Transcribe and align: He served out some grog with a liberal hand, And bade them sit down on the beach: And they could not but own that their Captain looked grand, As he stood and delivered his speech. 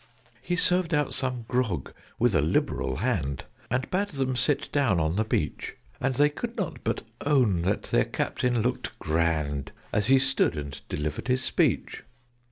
He 0.41 0.55
served 0.55 0.95
out 0.95 1.13
some 1.13 1.45
grog 1.47 1.93
with 2.17 2.33
a 2.33 2.41
liberal 2.41 2.95
hand, 2.95 3.45
And 3.69 3.87
bade 3.91 4.07
them 4.07 4.35
sit 4.35 4.71
down 4.71 4.99
on 4.99 5.15
the 5.15 5.23
beach: 5.23 5.75
And 5.99 6.15
they 6.15 6.27
could 6.27 6.57
not 6.57 6.83
but 6.83 7.03
own 7.23 7.61
that 7.61 7.83
their 7.83 8.05
Captain 8.05 8.63
looked 8.63 8.97
grand, 8.97 9.71
As 9.93 10.07
he 10.07 10.17
stood 10.17 10.55
and 10.57 10.81
delivered 10.89 11.27
his 11.27 11.43
speech. 11.43 12.01